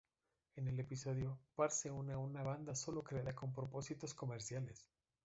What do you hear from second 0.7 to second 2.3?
episodio, Bart se une a